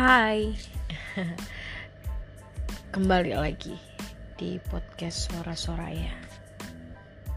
Hai. 0.00 0.56
Kembali 2.96 3.36
lagi 3.36 3.76
di 4.32 4.56
podcast 4.56 5.28
Suara 5.28 5.52
Soraya 5.52 6.16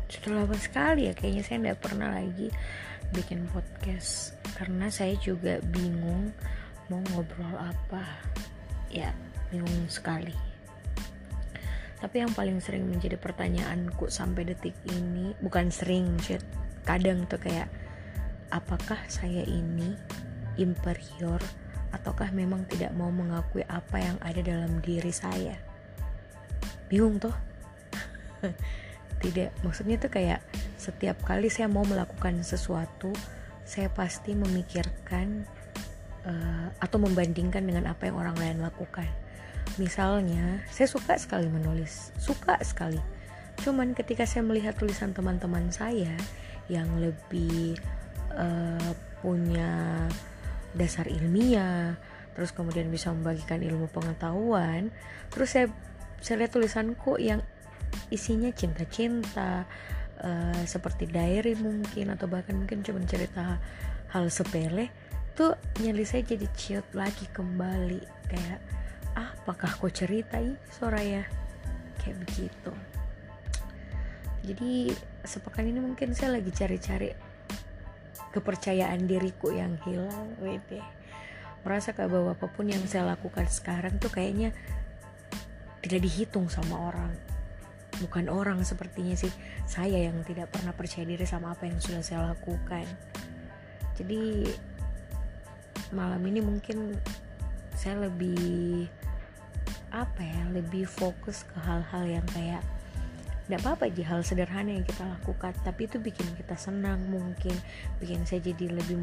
Sudah 0.08 0.32
lama 0.40 0.56
sekali 0.56 1.12
ya 1.12 1.14
kayaknya 1.14 1.44
saya 1.44 1.60
tidak 1.60 1.84
pernah 1.84 2.16
lagi 2.16 2.48
bikin 3.12 3.52
podcast. 3.52 4.40
Karena 4.56 4.88
saya 4.88 5.12
juga 5.20 5.60
bingung 5.60 6.32
mau 6.88 7.04
ngobrol 7.12 7.52
apa. 7.52 8.08
Ya 8.88 9.12
bingung 9.52 9.92
sekali. 9.92 10.32
Tapi 12.00 12.16
yang 12.16 12.32
paling 12.32 12.64
sering 12.64 12.88
menjadi 12.88 13.20
pertanyaanku 13.20 14.08
sampai 14.08 14.48
detik 14.48 14.76
ini 14.88 15.36
Bukan 15.44 15.68
sering 15.68 16.16
shit 16.24 16.40
Kadang 16.88 17.28
tuh 17.28 17.44
kayak 17.44 17.68
Apakah 18.56 19.04
saya 19.12 19.44
ini 19.48 20.00
inferior 20.56 21.44
ataukah 21.94 22.34
memang 22.34 22.66
tidak 22.66 22.92
mau 22.98 23.14
mengakui 23.14 23.62
apa 23.70 24.02
yang 24.02 24.18
ada 24.26 24.42
dalam 24.42 24.82
diri 24.82 25.14
saya? 25.14 25.56
Bingung 26.90 27.22
tuh 27.22 27.34
tidak 29.24 29.54
maksudnya 29.62 30.02
tuh 30.02 30.12
kayak 30.12 30.42
setiap 30.76 31.22
kali 31.24 31.48
saya 31.48 31.72
mau 31.72 31.86
melakukan 31.88 32.44
sesuatu 32.44 33.14
saya 33.64 33.88
pasti 33.88 34.36
memikirkan 34.36 35.48
uh, 36.28 36.68
atau 36.84 36.98
membandingkan 37.00 37.64
dengan 37.64 37.88
apa 37.88 38.12
yang 38.12 38.20
orang 38.20 38.36
lain 38.36 38.58
lakukan. 38.60 39.08
Misalnya 39.80 40.62
saya 40.70 40.86
suka 40.92 41.16
sekali 41.16 41.48
menulis 41.48 42.12
suka 42.20 42.60
sekali. 42.62 43.00
Cuman 43.64 43.96
ketika 43.96 44.28
saya 44.28 44.44
melihat 44.44 44.76
tulisan 44.76 45.16
teman-teman 45.16 45.72
saya 45.72 46.14
yang 46.68 46.88
lebih 47.00 47.80
uh, 48.36 48.92
punya 49.24 49.93
dasar 50.74 51.06
ilmiah 51.10 51.98
terus 52.34 52.50
kemudian 52.50 52.90
bisa 52.90 53.14
membagikan 53.14 53.62
ilmu 53.62 53.88
pengetahuan. 53.94 54.90
Terus 55.30 55.50
saya 55.54 55.68
saya 56.18 56.44
lihat 56.44 56.52
tulisanku 56.56 57.22
yang 57.22 57.46
isinya 58.10 58.50
cinta-cinta 58.50 59.70
uh, 60.18 60.64
seperti 60.66 61.06
diary 61.06 61.54
mungkin 61.54 62.10
atau 62.10 62.26
bahkan 62.26 62.58
mungkin 62.58 62.82
cuma 62.82 63.06
cerita 63.06 63.62
hal 64.10 64.26
sepele 64.34 64.90
tuh 65.34 65.58
nyali 65.82 66.06
saya 66.06 66.26
jadi 66.26 66.48
ciut 66.58 66.88
lagi 66.98 67.30
kembali. 67.30 68.02
Kayak 68.30 68.60
ah, 69.14 69.30
apakah 69.38 69.70
kau 69.78 69.94
ceritai 69.94 70.58
Soraya 70.74 71.26
kayak 72.02 72.18
begitu. 72.26 72.74
Jadi 74.44 74.92
sepekan 75.24 75.64
ini 75.64 75.80
mungkin 75.80 76.12
saya 76.12 76.36
lagi 76.36 76.52
cari-cari 76.52 77.33
kepercayaan 78.34 79.06
diriku 79.06 79.54
yang 79.54 79.78
hilang 79.86 80.34
wede. 80.42 80.82
Merasa 81.64 81.96
kayak 81.96 82.12
bahwa 82.12 82.36
apa 82.36 82.50
pun 82.50 82.68
yang 82.68 82.84
saya 82.90 83.14
lakukan 83.16 83.48
sekarang 83.48 84.02
tuh 84.02 84.12
kayaknya 84.12 84.52
tidak 85.86 86.04
dihitung 86.04 86.50
sama 86.50 86.92
orang. 86.92 87.14
Bukan 88.02 88.28
orang 88.28 88.66
sepertinya 88.66 89.14
sih. 89.14 89.32
Saya 89.70 90.02
yang 90.10 90.26
tidak 90.26 90.50
pernah 90.50 90.74
percaya 90.74 91.06
diri 91.06 91.24
sama 91.24 91.54
apa 91.54 91.70
yang 91.70 91.78
sudah 91.78 92.02
saya 92.02 92.34
lakukan. 92.34 92.84
Jadi 93.94 94.50
malam 95.94 96.20
ini 96.26 96.42
mungkin 96.42 96.98
saya 97.78 98.10
lebih 98.10 98.90
apa 99.94 100.26
ya 100.26 100.50
lebih 100.50 100.90
fokus 100.90 101.46
ke 101.46 101.58
hal-hal 101.62 102.04
yang 102.10 102.26
kayak 102.34 102.66
tidak 103.44 103.60
apa-apa 103.64 103.92
aja 103.92 104.04
hal 104.08 104.22
sederhana 104.24 104.72
yang 104.72 104.88
kita 104.88 105.04
lakukan 105.04 105.52
tapi 105.68 105.92
itu 105.92 106.00
bikin 106.00 106.26
kita 106.40 106.56
senang 106.56 107.04
mungkin 107.12 107.52
bikin 108.00 108.24
saya 108.24 108.40
jadi 108.40 108.72
lebih 108.72 108.96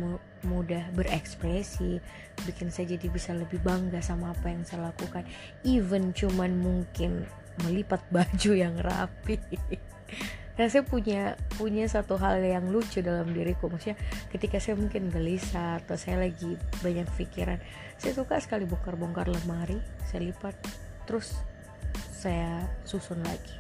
mudah 0.48 0.88
berekspresi 0.96 2.00
bikin 2.48 2.72
saya 2.72 2.96
jadi 2.96 3.06
bisa 3.12 3.36
lebih 3.36 3.60
bangga 3.60 4.00
sama 4.00 4.32
apa 4.32 4.48
yang 4.48 4.64
saya 4.64 4.88
lakukan. 4.88 5.28
Even 5.60 6.16
cuman 6.16 6.56
mungkin 6.56 7.28
melipat 7.68 8.00
baju 8.14 8.52
yang 8.56 8.80
rapi. 8.80 9.36
Karena 10.56 10.68
saya 10.68 10.84
punya 10.84 11.40
punya 11.56 11.88
satu 11.88 12.20
hal 12.20 12.40
yang 12.40 12.68
lucu 12.68 13.00
dalam 13.00 13.32
diriku. 13.32 13.68
Maksudnya 13.68 13.96
ketika 14.32 14.56
saya 14.56 14.76
mungkin 14.76 15.12
gelisah 15.12 15.80
atau 15.84 15.96
saya 16.00 16.20
lagi 16.28 16.56
banyak 16.80 17.08
pikiran 17.16 17.60
saya 18.00 18.16
suka 18.16 18.40
sekali 18.40 18.64
bongkar-bongkar 18.64 19.28
lemari 19.28 19.76
saya 20.08 20.32
lipat 20.32 20.56
terus 21.04 21.36
saya 22.16 22.64
susun 22.88 23.20
lagi 23.20 23.59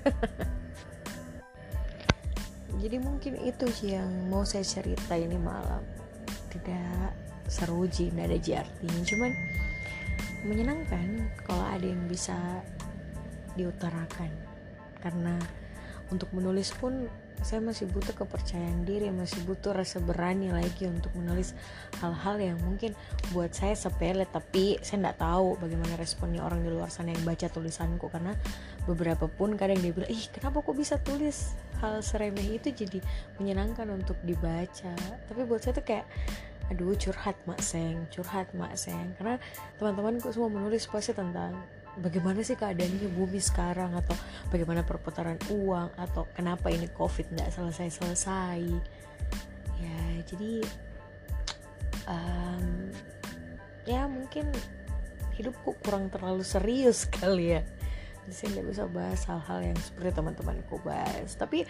jadi 2.82 2.96
mungkin 3.00 3.36
itu 3.44 3.66
sih 3.70 3.96
yang 3.96 4.30
mau 4.32 4.44
saya 4.46 4.64
cerita 4.64 5.16
ini 5.16 5.36
malam. 5.36 5.84
Tidak 6.50 7.12
seru 7.50 7.82
sih 7.90 8.14
tidak 8.14 8.30
ada 8.30 8.38
artinya 8.62 9.02
cuman 9.02 9.32
menyenangkan 10.46 11.26
kalau 11.44 11.66
ada 11.66 11.84
yang 11.84 12.08
bisa 12.08 12.36
diutarakan. 13.58 14.30
Karena 15.00 15.36
untuk 16.10 16.30
menulis 16.32 16.72
pun 16.76 17.08
saya 17.40 17.64
masih 17.64 17.88
butuh 17.88 18.12
kepercayaan 18.12 18.84
diri 18.84 19.08
masih 19.08 19.40
butuh 19.48 19.72
rasa 19.72 19.96
berani 20.02 20.52
lagi 20.52 20.84
untuk 20.84 21.08
menulis 21.16 21.56
hal-hal 22.04 22.36
yang 22.36 22.58
mungkin 22.60 22.92
buat 23.32 23.52
saya 23.56 23.72
sepele 23.72 24.28
tapi 24.28 24.76
saya 24.84 25.08
tidak 25.08 25.16
tahu 25.20 25.56
bagaimana 25.56 25.96
responnya 25.96 26.44
orang 26.44 26.60
di 26.60 26.70
luar 26.70 26.92
sana 26.92 27.16
yang 27.16 27.24
baca 27.24 27.48
tulisanku. 27.48 28.12
Karena 28.12 28.36
beberapa 28.84 29.26
pun 29.26 29.56
kadang 29.56 29.80
dia 29.80 29.92
bilang 29.92 30.10
ih 30.12 30.24
kenapa 30.28 30.60
kok 30.60 30.76
bisa 30.76 31.00
tulis 31.00 31.56
hal 31.80 32.04
seremeh 32.04 32.60
itu? 32.60 32.68
Jadi 32.72 33.00
menyenangkan 33.40 33.88
untuk 33.88 34.20
dibaca. 34.20 34.92
Tapi 35.28 35.40
buat 35.48 35.64
saya 35.64 35.80
tuh 35.80 35.84
kayak 35.86 36.06
aduh 36.70 36.94
curhat 36.94 37.34
mak 37.50 37.58
seng 37.58 38.06
curhat 38.12 38.52
mak 38.52 38.76
seng. 38.76 39.16
Karena 39.16 39.40
teman-temanku 39.80 40.30
semua 40.30 40.52
menulis 40.52 40.86
pasti 40.86 41.16
tentang 41.16 41.56
bagaimana 42.00 42.40
sih 42.40 42.56
keadaannya 42.56 43.12
bumi 43.12 43.38
sekarang? 43.38 43.94
Atau 43.94 44.16
bagaimana 44.48 44.82
perputaran 44.82 45.38
uang? 45.52 45.94
Atau 46.00 46.26
kenapa 46.32 46.72
ini 46.72 46.88
covid 46.90 47.28
nggak 47.30 47.52
selesai-selesai? 47.52 48.60
Ya 49.80 50.00
jadi 50.24 50.64
um, 52.08 52.90
ya 53.84 54.04
mungkin 54.08 54.48
hidupku 55.36 55.76
kurang 55.84 56.08
terlalu 56.08 56.42
serius 56.42 57.06
kali 57.20 57.60
ya. 57.60 57.62
Jadi 58.26 58.32
saya 58.32 58.48
nggak 58.58 58.66
bisa 58.68 58.82
bahas 58.88 59.20
hal-hal 59.28 59.58
yang 59.72 59.78
seperti 59.78 60.10
teman-temanku 60.16 60.76
bahas. 60.82 61.36
Tapi 61.36 61.64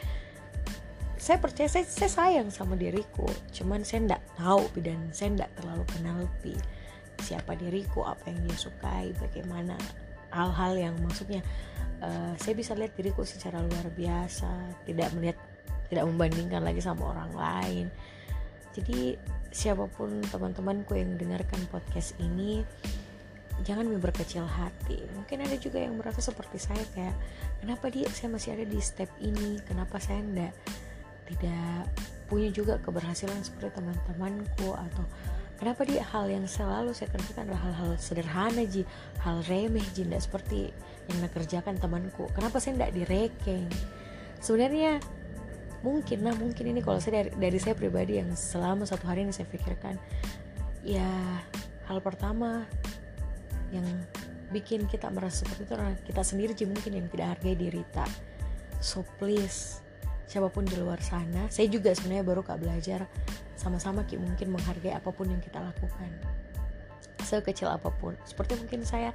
saya 1.21 1.37
percaya 1.37 1.69
saya, 1.69 1.85
saya 1.85 2.11
sayang 2.11 2.49
sama 2.49 2.75
diriku. 2.81 3.29
Cuman 3.53 3.85
saya 3.85 4.15
nggak 4.15 4.41
tahu 4.41 4.65
dan 4.81 5.13
saya 5.13 5.37
nggak 5.37 5.53
terlalu 5.61 5.85
kenal 5.93 6.19
pi 6.41 6.57
siapa 7.21 7.53
diriku 7.55 8.03
apa 8.09 8.33
yang 8.33 8.41
dia 8.49 8.57
sukai 8.57 9.13
bagaimana 9.21 9.77
hal-hal 10.31 10.73
yang 10.79 10.95
maksudnya 11.03 11.43
uh, 12.03 12.33
saya 12.39 12.55
bisa 12.57 12.75
lihat 12.75 12.95
diriku 12.97 13.23
secara 13.23 13.61
luar 13.61 13.87
biasa 13.93 14.49
tidak 14.89 15.11
melihat 15.15 15.39
tidak 15.91 16.07
membandingkan 16.07 16.63
lagi 16.63 16.79
sama 16.79 17.11
orang 17.11 17.31
lain. 17.35 17.87
Jadi 18.71 19.19
siapa 19.51 19.91
pun 19.91 20.23
teman-temanku 20.31 20.95
yang 20.95 21.19
dengarkan 21.19 21.59
podcast 21.67 22.15
ini 22.23 22.63
jangan 23.67 23.91
berkecil 23.99 24.47
hati. 24.47 25.03
Mungkin 25.19 25.43
ada 25.45 25.57
juga 25.59 25.83
yang 25.83 25.99
merasa 25.99 26.23
seperti 26.23 26.63
saya 26.63 26.85
kayak 26.95 27.17
kenapa 27.61 27.91
dia 27.91 28.07
saya 28.09 28.31
masih 28.33 28.55
ada 28.55 28.65
di 28.65 28.79
step 28.79 29.11
ini. 29.21 29.59
Kenapa 29.67 29.99
saya 29.99 30.23
enggak 30.23 30.55
tidak 31.27 31.87
punya 32.31 32.51
juga 32.55 32.79
keberhasilan 32.79 33.43
seperti 33.43 33.75
teman-temanku 33.75 34.71
atau 34.75 35.05
kenapa 35.61 35.85
dia 35.85 36.01
hal 36.09 36.27
yang 36.33 36.49
selalu 36.49 36.97
saya 36.97 37.13
kerjakan 37.13 37.53
adalah 37.53 37.63
hal-hal 37.69 37.91
sederhana 38.01 38.65
ji. 38.65 38.89
Hal 39.21 39.45
remeh 39.45 39.85
ji. 39.93 40.09
Tidak 40.09 40.23
seperti 40.25 40.73
yang 41.13 41.21
saya 41.21 41.31
kerjakan 41.31 41.77
temanku. 41.77 42.33
Kenapa 42.33 42.57
saya 42.59 42.81
tidak 42.81 42.97
direkeng? 42.97 43.69
Sebenarnya 44.41 44.97
mungkin 45.81 46.25
nah 46.25 46.37
mungkin 46.37 46.77
ini 46.77 46.81
kalau 46.85 47.01
saya 47.01 47.25
dari, 47.25 47.31
dari 47.37 47.59
saya 47.61 47.73
pribadi 47.73 48.21
yang 48.21 48.37
selama 48.37 48.85
satu 48.85 49.09
hari 49.09 49.25
ini 49.25 49.33
saya 49.33 49.49
pikirkan 49.49 49.97
ya 50.85 51.09
hal 51.89 52.05
pertama 52.05 52.69
yang 53.73 53.89
bikin 54.53 54.85
kita 54.85 55.09
merasa 55.09 55.41
seperti 55.41 55.65
itu 55.65 55.73
adalah 55.73 55.97
kita 56.05 56.21
sendiri 56.21 56.53
ji 56.53 56.69
mungkin 56.69 57.01
yang 57.01 57.07
tidak 57.09 57.39
hargai 57.39 57.57
diri 57.57 57.83
tak. 57.95 58.11
So 58.83 59.07
please 59.17 59.81
siapa 60.31 60.47
pun 60.47 60.63
di 60.63 60.79
luar 60.79 61.03
sana 61.03 61.51
saya 61.51 61.67
juga 61.67 61.91
sebenarnya 61.91 62.23
baru 62.23 62.47
kak 62.47 62.63
belajar 62.63 63.11
sama-sama 63.61 64.09
Ki 64.09 64.17
mungkin 64.17 64.57
menghargai 64.57 64.97
apa 64.97 65.13
pun 65.13 65.29
yang 65.29 65.45
kita 65.45 65.61
lakukan. 65.61 66.09
Sekecil 67.21 67.69
apa 67.69 67.93
pun. 67.93 68.17
Seperti 68.25 68.57
mungkin 68.57 68.89
saya 68.89 69.13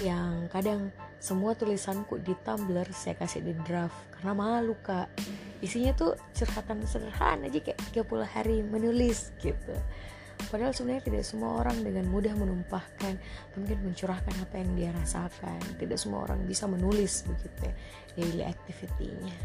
yang 0.00 0.48
kadang 0.48 0.88
semua 1.20 1.52
tulisanku 1.52 2.20
di 2.24 2.32
Tumblr 2.40 2.88
saya 2.96 3.16
kasih 3.20 3.44
di 3.44 3.52
draft 3.68 4.16
karena 4.16 4.32
malu 4.32 4.72
kak. 4.80 5.12
Isinya 5.60 5.92
tuh 5.92 6.16
curhatan 6.32 6.88
sederhana 6.88 7.52
aja 7.52 7.60
kayak 7.60 7.80
30 7.92 8.24
hari 8.24 8.56
menulis 8.64 9.36
gitu. 9.44 9.76
Padahal 10.48 10.72
sebenarnya 10.72 11.04
tidak 11.08 11.24
semua 11.24 11.64
orang 11.64 11.80
dengan 11.80 12.04
mudah 12.12 12.32
menumpahkan 12.36 13.16
mungkin 13.56 13.78
mencurahkan 13.84 14.34
apa 14.40 14.54
yang 14.56 14.70
dia 14.72 14.90
rasakan. 14.96 15.60
Tidak 15.76 15.96
semua 16.00 16.24
orang 16.24 16.44
bisa 16.48 16.64
menulis 16.64 17.28
begitu 17.28 17.68
ya 17.68 17.74
daily 18.16 18.44
activity-nya 18.48 19.36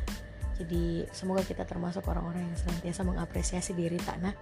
jadi 0.62 1.10
semoga 1.10 1.42
kita 1.42 1.66
termasuk 1.66 2.06
orang-orang 2.06 2.46
yang 2.46 2.58
senantiasa 2.58 3.02
mengapresiasi 3.02 3.74
diri 3.74 3.98
tanah. 3.98 4.38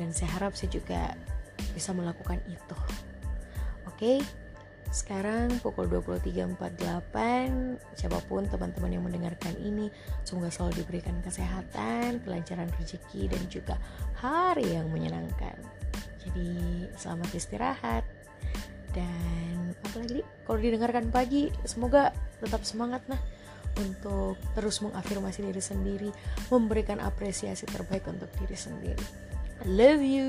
Dan 0.00 0.16
saya 0.16 0.40
harap 0.40 0.56
saya 0.56 0.72
juga 0.72 1.12
bisa 1.76 1.92
melakukan 1.92 2.40
itu. 2.48 2.76
Oke 3.84 3.92
okay? 3.92 4.18
sekarang 4.90 5.62
pukul 5.62 5.86
23.48 5.86 6.58
siapa 7.94 8.18
pun 8.26 8.42
teman-teman 8.50 8.90
yang 8.90 9.06
mendengarkan 9.06 9.54
ini 9.62 9.86
semoga 10.26 10.50
selalu 10.50 10.82
diberikan 10.82 11.14
kesehatan 11.22 12.18
kelancaran 12.26 12.66
rezeki 12.74 13.30
dan 13.30 13.42
juga 13.46 13.76
hari 14.18 14.74
yang 14.74 14.90
menyenangkan. 14.90 15.54
Jadi 16.24 16.88
selamat 16.98 17.30
istirahat. 17.36 18.02
Dan 18.90 19.78
apalagi 19.86 20.26
kalau 20.42 20.58
didengarkan 20.58 21.14
pagi 21.14 21.54
semoga 21.62 22.10
tetap 22.42 22.66
semangat 22.66 23.06
nah 23.06 23.20
untuk 23.78 24.36
terus 24.56 24.80
mengafirmasi 24.84 25.46
diri 25.46 25.62
sendiri 25.62 26.10
memberikan 26.52 27.00
apresiasi 27.00 27.64
terbaik 27.68 28.04
untuk 28.08 28.28
diri 28.40 28.56
sendiri. 28.56 29.04
I 29.60 29.68
love 29.68 30.00
you 30.00 30.28